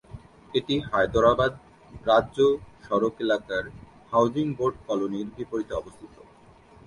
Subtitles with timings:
[0.53, 1.51] এটি হায়দরাবাদ
[2.05, 2.37] রাজ্য
[2.85, 3.63] সড়ক এলাকার
[4.13, 6.15] হাউজিং বোর্ড কলোনির বিপরীতে অবস্থিত।